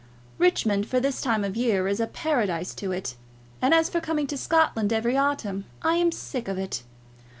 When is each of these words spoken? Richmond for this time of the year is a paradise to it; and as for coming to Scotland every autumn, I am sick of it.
Richmond 0.39 0.87
for 0.87 0.99
this 0.99 1.21
time 1.21 1.43
of 1.43 1.53
the 1.53 1.59
year 1.59 1.87
is 1.87 1.99
a 1.99 2.07
paradise 2.07 2.73
to 2.73 2.91
it; 2.91 3.17
and 3.61 3.71
as 3.71 3.87
for 3.87 4.01
coming 4.01 4.25
to 4.25 4.35
Scotland 4.35 4.91
every 4.91 5.15
autumn, 5.15 5.65
I 5.83 5.97
am 5.97 6.11
sick 6.11 6.47
of 6.47 6.57
it. 6.57 6.81